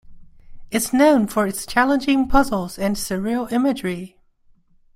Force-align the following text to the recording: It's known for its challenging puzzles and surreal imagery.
It's 0.71 0.93
known 0.93 1.27
for 1.27 1.45
its 1.45 1.63
challenging 1.67 2.27
puzzles 2.27 2.79
and 2.79 2.95
surreal 2.95 3.51
imagery. 3.51 4.17